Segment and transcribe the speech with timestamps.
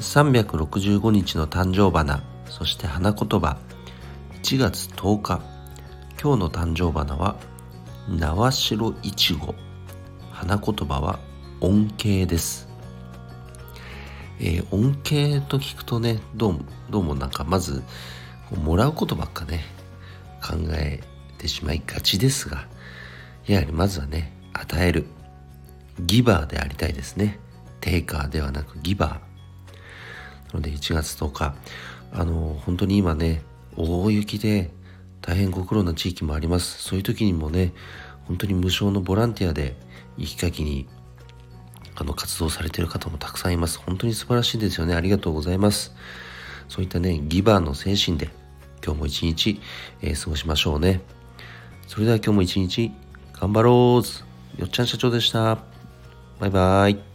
[0.00, 3.58] 365日の誕生花そして花言葉
[4.42, 5.42] 1月10日。
[6.20, 7.36] 今日の誕生花は
[8.08, 9.54] 縄代いちご。
[10.32, 11.18] 花言葉は
[11.60, 12.66] 恩恵です。
[14.40, 17.82] えー、恩恵と聞くとねどうどうもなんかまず
[18.64, 19.60] もらうことばっかね
[20.42, 21.00] 考え
[21.36, 22.66] てしまいがちですが
[23.46, 25.04] やはりまずはね与える。
[26.00, 27.38] ギバーでありたいですね。
[27.82, 29.29] テイカーではなくギバー。
[30.52, 31.54] なので1月10日
[32.12, 33.42] あの本当に今ね
[33.76, 34.70] 大雪で
[35.20, 36.82] 大変ご苦労な地域もあります。
[36.82, 37.72] そういう時にもね
[38.26, 39.76] 本当に無償のボランティアで
[40.16, 40.88] 雪かきに
[41.94, 43.78] あの活動されている方もたくさんいます。
[43.84, 44.94] 本当に素晴らしいですよね。
[44.94, 45.94] ありがとうございます。
[46.68, 48.30] そういったねギバーの精神で
[48.84, 49.60] 今日も一日、
[50.02, 51.00] えー、過ごしましょうね。
[51.86, 52.92] それでは今日も一日
[53.38, 54.60] 頑張ろう。
[54.60, 55.58] よっちゃん社長でした。
[56.38, 57.09] バイバイ。